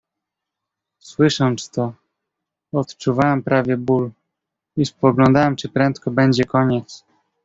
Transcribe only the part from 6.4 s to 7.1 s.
koniec."